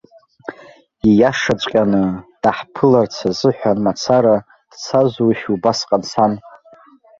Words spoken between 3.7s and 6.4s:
мацара дцазушь убасҟан сан?